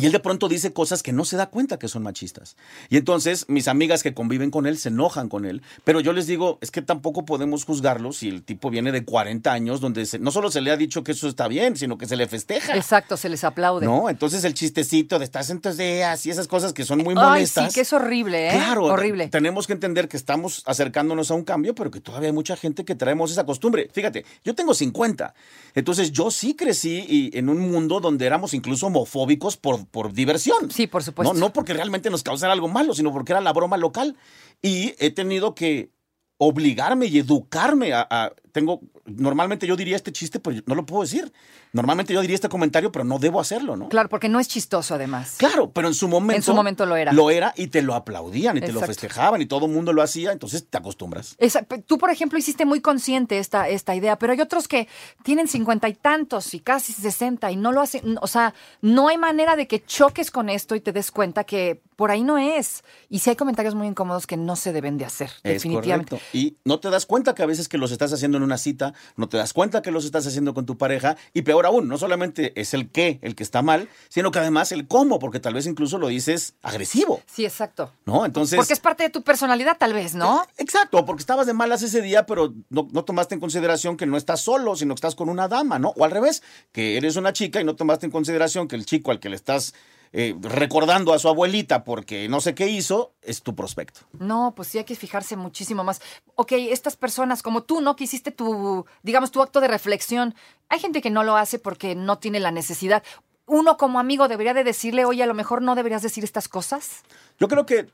y 0.00 0.06
él 0.06 0.12
de 0.12 0.20
pronto 0.20 0.48
dice 0.48 0.72
cosas 0.72 1.02
que 1.02 1.12
no 1.12 1.24
se 1.24 1.36
da 1.36 1.46
cuenta 1.50 1.78
que 1.78 1.88
son 1.88 2.02
machistas. 2.02 2.56
Y 2.90 2.96
entonces 2.96 3.46
mis 3.48 3.66
amigas 3.68 4.02
que 4.02 4.14
conviven 4.14 4.50
con 4.50 4.66
él 4.66 4.78
se 4.78 4.88
enojan 4.88 5.28
con 5.28 5.44
él. 5.44 5.62
Pero 5.84 6.00
yo 6.00 6.12
les 6.12 6.26
digo, 6.26 6.58
es 6.60 6.70
que 6.70 6.80
tampoco 6.82 7.24
podemos 7.24 7.64
juzgarlo 7.64 8.12
si 8.12 8.28
el 8.28 8.42
tipo 8.42 8.70
viene 8.70 8.92
de 8.92 9.04
40 9.04 9.52
años 9.52 9.80
donde 9.80 10.06
se- 10.06 10.18
no 10.18 10.30
solo 10.30 10.50
se 10.50 10.60
le 10.60 10.70
ha 10.70 10.76
dicho 10.76 11.02
que 11.02 11.12
eso 11.12 11.28
está 11.28 11.48
bien, 11.48 11.76
sino 11.76 11.98
que 11.98 12.06
se 12.06 12.16
le 12.16 12.28
festeja. 12.28 12.76
Exacto, 12.76 13.16
se 13.16 13.28
les 13.28 13.42
aplaude. 13.44 13.84
¿No? 13.86 14.08
Entonces 14.08 14.44
el 14.44 14.54
chistecito 14.54 15.18
de 15.18 15.24
estás 15.24 15.50
en 15.50 15.60
tus 15.60 15.76
días 15.76 16.24
y 16.26 16.30
esas 16.30 16.46
cosas 16.46 16.72
que 16.72 16.84
son 16.84 16.98
muy 16.98 17.14
Ay, 17.18 17.24
molestas. 17.24 17.68
sí, 17.68 17.74
que 17.74 17.80
es 17.80 17.92
horrible, 17.92 18.48
¿eh? 18.48 18.52
Claro, 18.52 18.84
Horrible. 18.84 19.28
tenemos 19.28 19.66
que 19.66 19.72
entender 19.72 20.08
que 20.08 20.16
estamos 20.16 20.62
acercándonos 20.66 21.30
a 21.30 21.34
un 21.34 21.42
cambio, 21.44 21.74
pero 21.74 21.90
que 21.90 22.00
todavía 22.00 22.28
hay 22.28 22.32
mucha 22.34 22.56
gente 22.56 22.84
que 22.84 22.94
traemos 22.94 23.30
esa 23.32 23.44
costumbre. 23.44 23.88
Fíjate, 23.92 24.24
yo 24.44 24.54
tengo 24.54 24.74
50, 24.74 25.34
entonces 25.74 26.12
yo 26.12 26.30
sí 26.30 26.54
crecí 26.54 27.04
y- 27.08 27.36
en 27.38 27.48
un 27.48 27.58
mundo 27.70 28.00
donde 28.00 28.26
éramos 28.26 28.54
incluso 28.54 28.86
homofóbicos 28.86 29.56
por, 29.56 29.79
por 29.86 30.12
diversión. 30.12 30.70
Sí, 30.70 30.86
por 30.86 31.02
supuesto. 31.02 31.32
No, 31.34 31.38
no 31.40 31.52
porque 31.52 31.72
realmente 31.74 32.10
nos 32.10 32.22
causara 32.22 32.52
algo 32.52 32.68
malo, 32.68 32.94
sino 32.94 33.12
porque 33.12 33.32
era 33.32 33.40
la 33.40 33.52
broma 33.52 33.76
local. 33.76 34.16
Y 34.62 34.94
he 34.98 35.10
tenido 35.10 35.54
que 35.54 35.90
obligarme 36.38 37.06
y 37.06 37.18
educarme 37.18 37.92
a, 37.92 38.06
a- 38.10 38.32
tengo 38.52 38.80
normalmente 39.16 39.66
yo 39.66 39.76
diría 39.76 39.96
este 39.96 40.12
chiste 40.12 40.40
pero 40.40 40.60
no 40.66 40.74
lo 40.74 40.86
puedo 40.86 41.02
decir 41.02 41.32
normalmente 41.72 42.12
yo 42.14 42.20
diría 42.20 42.34
este 42.34 42.48
comentario 42.48 42.90
pero 42.92 43.04
no 43.04 43.18
debo 43.18 43.40
hacerlo 43.40 43.76
no 43.76 43.88
Claro, 43.88 44.08
porque 44.08 44.28
no 44.28 44.38
es 44.40 44.48
chistoso, 44.48 44.94
además. 44.94 45.34
Claro, 45.38 45.70
pero 45.72 45.88
en 45.88 45.94
su 45.94 46.06
momento. 46.08 46.36
En 46.36 46.42
su 46.42 46.54
momento 46.54 46.86
lo 46.86 46.96
era. 46.96 47.12
Lo 47.12 47.30
era 47.30 47.52
y 47.56 47.66
te 47.68 47.82
lo 47.82 47.94
aplaudían 47.94 48.56
y 48.56 48.60
te 48.60 48.72
lo 48.72 48.80
festejaban 48.80 49.42
y 49.42 49.46
todo 49.46 49.66
el 49.66 49.72
mundo 49.72 49.92
lo 49.92 50.02
hacía, 50.02 50.32
entonces 50.32 50.64
te 50.68 50.78
acostumbras. 50.78 51.34
Esa- 51.38 51.62
tú, 51.64 51.98
por 51.98 52.10
ejemplo, 52.10 52.38
hiciste 52.38 52.64
muy 52.64 52.80
consciente 52.80 53.38
esta, 53.38 53.68
esta 53.68 53.94
idea, 53.94 54.16
pero 54.18 54.32
hay 54.32 54.40
otros 54.40 54.68
que 54.68 54.86
tienen 55.24 55.48
cincuenta 55.48 55.88
y 55.88 55.94
tantos 55.94 56.54
y 56.54 56.60
casi 56.60 56.92
sesenta 56.92 57.50
y 57.50 57.56
no 57.56 57.72
lo 57.72 57.80
hacen. 57.80 58.16
O 58.22 58.26
sea, 58.26 58.54
no 58.80 59.08
hay 59.08 59.18
manera 59.18 59.56
de 59.56 59.66
que 59.66 59.84
choques 59.84 60.30
con 60.30 60.48
esto 60.48 60.74
y 60.76 60.80
te 60.80 60.92
des 60.92 61.10
cuenta 61.10 61.44
que 61.44 61.80
por 61.96 62.10
ahí 62.10 62.22
no 62.22 62.38
es. 62.38 62.82
Y 63.08 63.18
si 63.18 63.30
hay 63.30 63.36
comentarios 63.36 63.74
muy 63.74 63.86
incómodos 63.86 64.26
que 64.26 64.36
no 64.36 64.56
se 64.56 64.72
deben 64.72 64.96
de 64.98 65.04
hacer, 65.04 65.30
Es 65.42 65.54
definitivamente. 65.62 66.10
correcto. 66.10 66.36
Y 66.38 66.56
no 66.64 66.78
te 66.80 66.88
das 66.90 67.06
cuenta 67.06 67.34
que 67.34 67.42
a 67.42 67.46
veces 67.46 67.68
que 67.68 67.76
los 67.76 67.90
estás 67.92 68.12
haciendo 68.12 68.38
en 68.38 68.44
una 68.44 68.56
cita, 68.56 68.94
no 69.16 69.28
te 69.28 69.36
das 69.36 69.52
cuenta 69.52 69.82
que 69.82 69.90
los 69.90 70.04
estás 70.04 70.26
haciendo 70.26 70.54
con 70.54 70.66
tu 70.66 70.76
pareja, 70.78 71.16
y 71.32 71.42
peor 71.42 71.66
aún, 71.66 71.88
no 71.88 71.98
solamente 71.98 72.52
es 72.60 72.74
el 72.74 72.90
qué 72.90 73.18
el 73.22 73.34
que 73.34 73.42
está 73.42 73.62
mal, 73.62 73.88
sino 74.08 74.30
que 74.30 74.38
además 74.38 74.72
el 74.72 74.86
cómo, 74.86 75.18
porque 75.18 75.40
tal 75.40 75.54
vez 75.54 75.66
incluso 75.66 75.98
lo 75.98 76.08
dices 76.08 76.54
agresivo, 76.62 77.22
Sí, 77.26 77.44
exacto. 77.44 77.92
¿no? 78.04 78.24
Entonces. 78.24 78.56
Porque 78.56 78.72
es 78.72 78.80
parte 78.80 79.04
de 79.04 79.10
tu 79.10 79.22
personalidad, 79.22 79.76
tal 79.78 79.92
vez, 79.92 80.14
¿no? 80.14 80.44
Exacto, 80.58 81.04
porque 81.04 81.20
estabas 81.20 81.46
de 81.46 81.52
malas 81.52 81.82
ese 81.82 82.02
día, 82.02 82.26
pero 82.26 82.54
no, 82.68 82.88
no 82.92 83.04
tomaste 83.04 83.34
en 83.34 83.40
consideración 83.40 83.96
que 83.96 84.06
no 84.06 84.16
estás 84.16 84.40
solo, 84.40 84.76
sino 84.76 84.94
que 84.94 84.98
estás 84.98 85.14
con 85.14 85.28
una 85.28 85.48
dama, 85.48 85.78
¿no? 85.78 85.90
O 85.96 86.04
al 86.04 86.10
revés, 86.10 86.42
que 86.72 86.96
eres 86.96 87.16
una 87.16 87.32
chica 87.32 87.60
y 87.60 87.64
no 87.64 87.76
tomaste 87.76 88.06
en 88.06 88.12
consideración 88.12 88.68
que 88.68 88.76
el 88.76 88.86
chico 88.86 89.10
al 89.10 89.20
que 89.20 89.28
le 89.28 89.36
estás 89.36 89.74
eh, 90.12 90.34
recordando 90.40 91.12
a 91.12 91.18
su 91.18 91.28
abuelita 91.28 91.84
porque 91.84 92.28
no 92.28 92.40
sé 92.40 92.54
qué 92.54 92.68
hizo, 92.68 93.12
es 93.22 93.42
tu 93.42 93.54
prospecto. 93.54 94.00
No, 94.18 94.52
pues 94.56 94.68
sí 94.68 94.78
hay 94.78 94.84
que 94.84 94.96
fijarse 94.96 95.36
muchísimo 95.36 95.84
más. 95.84 96.00
Ok, 96.34 96.52
estas 96.52 96.96
personas 96.96 97.42
como 97.42 97.62
tú, 97.62 97.80
¿no? 97.80 97.94
Que 97.94 98.04
hiciste 98.04 98.32
tu, 98.32 98.86
digamos, 99.02 99.30
tu 99.30 99.40
acto 99.40 99.60
de 99.60 99.68
reflexión. 99.68 100.34
Hay 100.68 100.80
gente 100.80 101.00
que 101.00 101.10
no 101.10 101.22
lo 101.22 101.36
hace 101.36 101.58
porque 101.58 101.94
no 101.94 102.18
tiene 102.18 102.40
la 102.40 102.50
necesidad. 102.50 103.04
Uno 103.46 103.76
como 103.76 104.00
amigo 104.00 104.26
debería 104.26 104.54
de 104.54 104.64
decirle, 104.64 105.04
oye, 105.04 105.22
a 105.22 105.26
lo 105.26 105.34
mejor 105.34 105.62
no 105.62 105.74
deberías 105.74 106.02
decir 106.02 106.24
estas 106.24 106.48
cosas. 106.48 107.02
Yo 107.38 107.48
creo 107.48 107.66
que 107.66 107.88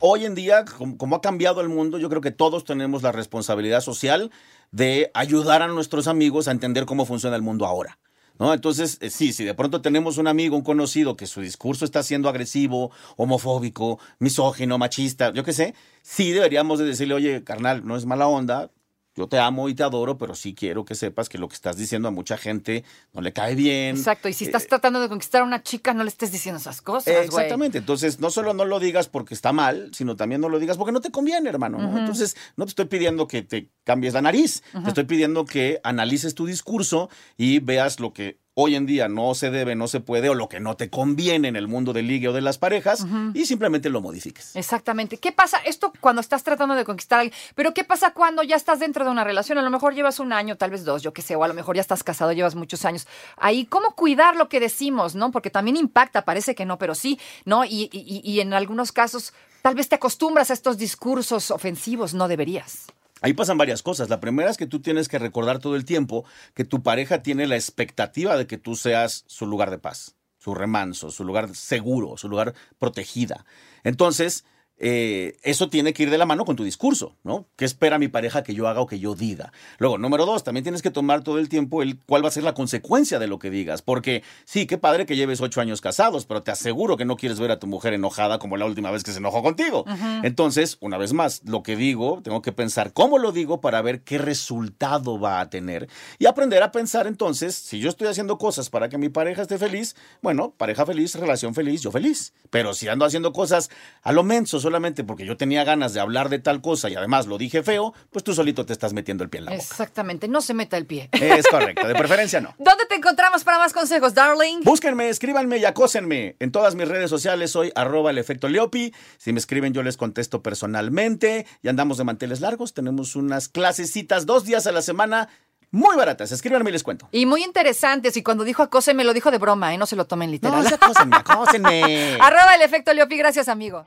hoy 0.00 0.24
en 0.24 0.34
día, 0.34 0.64
como, 0.64 0.98
como 0.98 1.16
ha 1.16 1.20
cambiado 1.20 1.60
el 1.60 1.68
mundo, 1.68 1.98
yo 1.98 2.08
creo 2.08 2.20
que 2.20 2.30
todos 2.30 2.64
tenemos 2.64 3.02
la 3.02 3.12
responsabilidad 3.12 3.80
social 3.80 4.30
de 4.72 5.10
ayudar 5.14 5.62
a 5.62 5.68
nuestros 5.68 6.06
amigos 6.06 6.48
a 6.48 6.50
entender 6.50 6.84
cómo 6.86 7.06
funciona 7.06 7.36
el 7.36 7.42
mundo 7.42 7.66
ahora. 7.66 7.98
¿No? 8.38 8.52
Entonces, 8.52 8.98
eh, 9.00 9.10
sí, 9.10 9.32
si 9.32 9.44
de 9.44 9.54
pronto 9.54 9.80
tenemos 9.80 10.18
un 10.18 10.28
amigo, 10.28 10.56
un 10.56 10.62
conocido 10.62 11.16
que 11.16 11.26
su 11.26 11.40
discurso 11.40 11.84
está 11.84 12.02
siendo 12.02 12.28
agresivo, 12.28 12.90
homofóbico, 13.16 13.98
misógino, 14.18 14.78
machista, 14.78 15.32
yo 15.32 15.42
qué 15.44 15.52
sé, 15.52 15.74
sí 16.02 16.32
deberíamos 16.32 16.78
de 16.78 16.84
decirle, 16.84 17.14
oye, 17.14 17.44
carnal, 17.44 17.86
no 17.86 17.96
es 17.96 18.04
mala 18.04 18.28
onda, 18.28 18.70
yo 19.16 19.26
te 19.28 19.38
amo 19.38 19.68
y 19.68 19.74
te 19.74 19.82
adoro, 19.82 20.18
pero 20.18 20.34
sí 20.34 20.54
quiero 20.54 20.84
que 20.84 20.94
sepas 20.94 21.28
que 21.28 21.38
lo 21.38 21.48
que 21.48 21.54
estás 21.54 21.76
diciendo 21.76 22.08
a 22.08 22.10
mucha 22.10 22.36
gente 22.36 22.84
no 23.14 23.22
le 23.22 23.32
cae 23.32 23.54
bien. 23.54 23.96
Exacto, 23.96 24.28
y 24.28 24.32
si 24.34 24.44
estás 24.44 24.64
Eh, 24.64 24.68
tratando 24.68 25.00
de 25.00 25.08
conquistar 25.08 25.40
a 25.40 25.44
una 25.44 25.62
chica, 25.62 25.94
no 25.94 26.04
le 26.04 26.08
estés 26.10 26.30
diciendo 26.32 26.60
esas 26.60 26.82
cosas, 26.82 27.12
güey. 27.14 27.24
Exactamente. 27.24 27.78
Entonces, 27.78 28.20
no 28.20 28.30
solo 28.30 28.52
no 28.52 28.64
lo 28.64 28.78
digas 28.78 29.08
porque 29.08 29.32
está 29.34 29.52
mal, 29.52 29.90
sino 29.94 30.16
también 30.16 30.40
no 30.40 30.48
lo 30.48 30.58
digas 30.58 30.76
porque 30.76 30.92
no 30.92 31.00
te 31.00 31.10
conviene, 31.10 31.48
hermano. 31.48 31.78
¿no? 31.78 31.98
Entonces, 31.98 32.36
no 32.56 32.66
te 32.66 32.70
estoy 32.70 32.84
pidiendo 32.86 33.26
que 33.26 33.42
te 33.42 33.70
cambies 33.84 34.12
la 34.14 34.22
nariz. 34.22 34.62
Te 34.82 34.88
estoy 34.88 35.04
pidiendo 35.04 35.44
que 35.46 35.80
analices 35.82 36.34
tu 36.34 36.44
discurso 36.46 37.08
y 37.38 37.60
veas 37.60 38.00
lo 38.00 38.12
que 38.12 38.38
hoy 38.58 38.74
en 38.74 38.86
día 38.86 39.06
no 39.08 39.34
se 39.34 39.50
debe, 39.50 39.74
no 39.74 39.86
se 39.86 40.00
puede, 40.00 40.30
o 40.30 40.34
lo 40.34 40.48
que 40.48 40.60
no 40.60 40.76
te 40.76 40.88
conviene 40.88 41.48
en 41.48 41.56
el 41.56 41.68
mundo 41.68 41.92
del 41.92 42.06
ligue 42.06 42.28
o 42.28 42.32
de 42.32 42.40
las 42.40 42.56
parejas, 42.56 43.06
y 43.34 43.44
simplemente 43.44 43.90
lo 43.90 44.00
modifiques. 44.00 44.56
Exactamente. 44.56 45.18
¿Qué 45.18 45.30
pasa? 45.30 45.58
Esto 45.58 45.92
cuando 46.00 46.20
estás 46.22 46.42
tratando 46.42 46.74
de 46.74 46.86
conquistar 46.86 47.18
a 47.18 47.20
alguien. 47.22 47.38
Pero 47.54 47.74
¿qué 47.74 47.84
pasa 47.84 48.12
cuando 48.14 48.42
ya 48.42 48.56
estás 48.56 48.80
dentro 48.80 49.04
de 49.04 49.10
una 49.10 49.24
relación? 49.24 49.58
A 49.58 49.62
lo 49.62 49.68
mejor 49.70 49.94
llevas 49.94 50.20
un 50.20 50.32
año, 50.32 50.56
tal 50.56 50.70
vez 50.70 50.86
dos, 50.86 51.02
yo 51.02 51.12
qué 51.12 51.20
sé, 51.20 51.36
o 51.36 51.44
a 51.44 51.48
lo 51.48 51.54
mejor 51.54 51.76
ya 51.76 51.82
estás 51.82 52.02
casado, 52.02 52.32
llevas 52.32 52.54
muchos 52.54 52.86
años. 52.86 53.06
Ahí, 53.36 53.66
¿cómo 53.66 53.94
cuidar 53.94 54.36
lo 54.36 54.48
que 54.48 54.58
decimos, 54.58 55.14
no? 55.14 55.30
Porque 55.30 55.50
también 55.50 55.76
impacta, 55.76 56.24
parece 56.24 56.54
que 56.54 56.64
no, 56.64 56.78
pero 56.78 56.94
sí, 56.94 57.20
¿no? 57.44 57.66
Y, 57.66 57.90
y- 57.92 58.22
y 58.24 58.40
en 58.40 58.54
algunos 58.54 58.90
casos, 58.90 59.34
tal 59.60 59.74
vez 59.74 59.90
te 59.90 59.96
acostumbras 59.96 60.48
a 60.50 60.54
estos 60.54 60.78
discursos 60.78 61.50
ofensivos, 61.50 62.14
no 62.14 62.26
deberías. 62.26 62.86
Ahí 63.22 63.32
pasan 63.32 63.58
varias 63.58 63.82
cosas. 63.82 64.08
La 64.08 64.20
primera 64.20 64.50
es 64.50 64.56
que 64.56 64.66
tú 64.66 64.80
tienes 64.80 65.08
que 65.08 65.18
recordar 65.18 65.58
todo 65.58 65.76
el 65.76 65.84
tiempo 65.84 66.24
que 66.54 66.64
tu 66.64 66.82
pareja 66.82 67.22
tiene 67.22 67.46
la 67.46 67.56
expectativa 67.56 68.36
de 68.36 68.46
que 68.46 68.58
tú 68.58 68.76
seas 68.76 69.24
su 69.26 69.46
lugar 69.46 69.70
de 69.70 69.78
paz, 69.78 70.16
su 70.38 70.54
remanso, 70.54 71.10
su 71.10 71.24
lugar 71.24 71.54
seguro, 71.54 72.16
su 72.16 72.28
lugar 72.28 72.54
protegida. 72.78 73.46
Entonces, 73.84 74.44
eh, 74.78 75.36
eso 75.42 75.68
tiene 75.68 75.92
que 75.92 76.02
ir 76.02 76.10
de 76.10 76.18
la 76.18 76.26
mano 76.26 76.44
con 76.44 76.56
tu 76.56 76.64
discurso, 76.64 77.16
¿no? 77.24 77.46
¿Qué 77.56 77.64
espera 77.64 77.98
mi 77.98 78.08
pareja 78.08 78.42
que 78.42 78.54
yo 78.54 78.68
haga 78.68 78.80
o 78.80 78.86
que 78.86 78.98
yo 78.98 79.14
diga? 79.14 79.52
Luego, 79.78 79.96
número 79.96 80.26
dos, 80.26 80.44
también 80.44 80.64
tienes 80.64 80.82
que 80.82 80.90
tomar 80.90 81.22
todo 81.22 81.38
el 81.38 81.48
tiempo 81.48 81.82
el 81.82 81.98
cuál 81.98 82.24
va 82.24 82.28
a 82.28 82.32
ser 82.32 82.42
la 82.42 82.54
consecuencia 82.54 83.18
de 83.18 83.26
lo 83.26 83.38
que 83.38 83.50
digas. 83.50 83.82
Porque 83.82 84.22
sí, 84.44 84.66
qué 84.66 84.78
padre 84.78 85.06
que 85.06 85.16
lleves 85.16 85.40
ocho 85.40 85.60
años 85.60 85.80
casados, 85.80 86.26
pero 86.26 86.42
te 86.42 86.50
aseguro 86.50 86.96
que 86.96 87.04
no 87.04 87.16
quieres 87.16 87.40
ver 87.40 87.50
a 87.50 87.58
tu 87.58 87.66
mujer 87.66 87.94
enojada 87.94 88.38
como 88.38 88.56
la 88.56 88.66
última 88.66 88.90
vez 88.90 89.02
que 89.02 89.12
se 89.12 89.18
enojó 89.18 89.42
contigo. 89.42 89.84
Entonces, 90.22 90.76
una 90.80 90.98
vez 90.98 91.12
más, 91.12 91.42
lo 91.44 91.62
que 91.62 91.76
digo, 91.76 92.20
tengo 92.22 92.42
que 92.42 92.52
pensar 92.52 92.92
cómo 92.92 93.18
lo 93.18 93.32
digo 93.32 93.60
para 93.60 93.80
ver 93.82 94.02
qué 94.02 94.18
resultado 94.18 95.18
va 95.18 95.40
a 95.40 95.48
tener 95.50 95.88
y 96.18 96.26
aprender 96.26 96.62
a 96.62 96.72
pensar 96.72 97.06
entonces, 97.06 97.54
si 97.54 97.78
yo 97.78 97.88
estoy 97.88 98.08
haciendo 98.08 98.38
cosas 98.38 98.70
para 98.70 98.88
que 98.88 98.98
mi 98.98 99.08
pareja 99.08 99.42
esté 99.42 99.58
feliz, 99.58 99.96
bueno, 100.22 100.54
pareja 100.56 100.84
feliz, 100.84 101.14
relación 101.14 101.54
feliz, 101.54 101.82
yo 101.82 101.90
feliz. 101.90 102.32
Pero 102.50 102.74
si 102.74 102.88
ando 102.88 103.04
haciendo 103.04 103.32
cosas 103.32 103.70
a 104.02 104.12
lo 104.12 104.22
menso 104.22 104.60
solamente 104.66 105.04
porque 105.04 105.24
yo 105.24 105.36
tenía 105.36 105.62
ganas 105.62 105.94
de 105.94 106.00
hablar 106.00 106.28
de 106.28 106.40
tal 106.40 106.60
cosa 106.60 106.90
y 106.90 106.96
además 106.96 107.28
lo 107.28 107.38
dije 107.38 107.62
feo, 107.62 107.94
pues 108.10 108.24
tú 108.24 108.34
solito 108.34 108.66
te 108.66 108.72
estás 108.72 108.92
metiendo 108.92 109.22
el 109.22 109.30
pie 109.30 109.38
en 109.38 109.44
la 109.44 109.50
boca. 109.52 109.62
Exactamente. 109.62 110.26
No 110.26 110.40
se 110.40 110.54
meta 110.54 110.76
el 110.76 110.86
pie. 110.86 111.08
Es 111.12 111.46
correcto, 111.46 111.86
de 111.86 111.94
preferencia 111.94 112.40
no. 112.40 112.52
¿Dónde 112.58 112.84
te 112.86 112.96
encontramos 112.96 113.44
para 113.44 113.58
más 113.58 113.72
consejos, 113.72 114.12
darling? 114.12 114.62
Búsquenme, 114.64 115.08
escríbanme 115.08 115.58
y 115.58 115.64
acósenme. 115.64 116.34
En 116.40 116.50
todas 116.50 116.74
mis 116.74 116.88
redes 116.88 117.08
sociales 117.08 117.52
soy 117.52 117.70
arroba 117.76 118.10
el 118.10 118.18
efecto 118.18 118.48
Leopi. 118.48 118.92
Si 119.18 119.32
me 119.32 119.38
escriben 119.38 119.72
yo 119.72 119.84
les 119.84 119.96
contesto 119.96 120.42
personalmente. 120.42 121.46
Y 121.62 121.68
andamos 121.68 121.96
de 121.98 122.02
manteles 122.02 122.40
largos. 122.40 122.74
Tenemos 122.74 123.14
unas 123.14 123.48
clasecitas 123.48 124.26
dos 124.26 124.44
días 124.44 124.66
a 124.66 124.72
la 124.72 124.82
semana 124.82 125.28
muy 125.70 125.96
baratas. 125.96 126.32
Escríbanme 126.32 126.70
y 126.70 126.72
les 126.72 126.82
cuento. 126.82 127.08
Y 127.12 127.26
muy 127.26 127.44
interesantes. 127.44 128.16
Y 128.16 128.22
cuando 128.22 128.44
dijo 128.44 128.62
acose, 128.62 128.94
me 128.94 129.04
lo 129.04 129.12
dijo 129.12 129.30
de 129.30 129.38
broma, 129.38 129.74
¿eh? 129.74 129.78
No 129.78 129.86
se 129.86 129.96
lo 129.96 130.06
tomen 130.06 130.30
literal. 130.30 130.62
No, 130.62 130.68
acósenme, 130.68 131.16
acósenme. 131.16 132.18
Arroba 132.20 132.54
el 132.54 132.62
efecto 132.62 132.92
Leopi. 132.94 133.16
Gracias, 133.16 133.48
amigo. 133.48 133.86